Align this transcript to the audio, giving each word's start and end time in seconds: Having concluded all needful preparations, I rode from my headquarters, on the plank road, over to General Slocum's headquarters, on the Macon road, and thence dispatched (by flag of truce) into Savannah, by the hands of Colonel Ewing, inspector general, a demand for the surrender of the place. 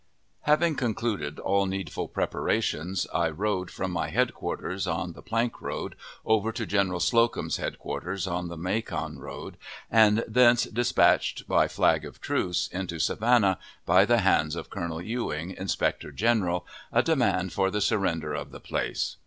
Having 0.45 0.77
concluded 0.77 1.37
all 1.37 1.67
needful 1.67 2.07
preparations, 2.07 3.05
I 3.13 3.29
rode 3.29 3.69
from 3.69 3.91
my 3.91 4.09
headquarters, 4.09 4.87
on 4.87 5.13
the 5.13 5.21
plank 5.21 5.61
road, 5.61 5.93
over 6.25 6.51
to 6.51 6.65
General 6.65 6.99
Slocum's 6.99 7.57
headquarters, 7.57 8.25
on 8.25 8.47
the 8.47 8.57
Macon 8.57 9.19
road, 9.19 9.57
and 9.91 10.23
thence 10.27 10.63
dispatched 10.63 11.47
(by 11.47 11.67
flag 11.67 12.03
of 12.03 12.19
truce) 12.19 12.67
into 12.69 12.97
Savannah, 12.97 13.59
by 13.85 14.03
the 14.05 14.21
hands 14.21 14.55
of 14.55 14.71
Colonel 14.71 15.03
Ewing, 15.03 15.51
inspector 15.51 16.11
general, 16.11 16.65
a 16.91 17.03
demand 17.03 17.53
for 17.53 17.69
the 17.69 17.79
surrender 17.79 18.33
of 18.33 18.49
the 18.49 18.59
place. 18.59 19.17